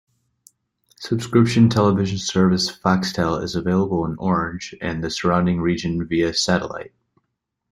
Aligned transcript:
Subscription 0.95 1.69
television 1.69 2.17
service 2.17 2.71
Foxtel 2.75 3.43
is 3.43 3.55
available 3.55 4.03
in 4.07 4.15
Orange 4.17 4.73
and 4.81 5.03
the 5.03 5.11
surrounding 5.11 5.61
region 5.61 6.07
via 6.07 6.33
satellite. 6.33 6.91